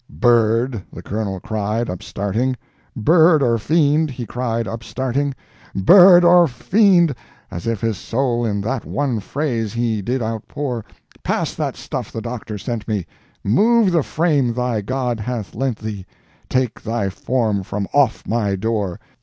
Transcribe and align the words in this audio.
"Bird," 0.09 0.81
the 0.91 1.03
Colonel 1.03 1.39
cried, 1.39 1.87
upstarting. 1.87 2.57
"Bird 2.95 3.43
or 3.43 3.59
fiend," 3.59 4.09
he 4.09 4.25
cried, 4.25 4.65
upstarting. 4.65 5.31
"Bird 5.75 6.23
or 6.25 6.47
fiend!" 6.47 7.13
as 7.51 7.67
if 7.67 7.81
his 7.81 7.99
soul 7.99 8.43
in 8.43 8.61
that 8.61 8.83
one 8.83 9.19
phrase 9.19 9.73
he 9.73 10.01
did 10.01 10.23
outpour: 10.23 10.83
"Pass 11.21 11.53
that 11.53 11.75
stuff 11.75 12.11
the 12.11 12.19
Doctor 12.19 12.57
sent 12.57 12.87
me—move 12.87 13.91
the 13.91 14.01
frame 14.01 14.55
thy 14.55 14.81
God 14.81 15.19
hath 15.19 15.53
lent 15.53 15.77
thee—take 15.77 16.81
thy 16.81 17.07
form 17.09 17.61
from 17.61 17.87
off 17.93 18.25
my 18.25 18.55
door. 18.55 18.99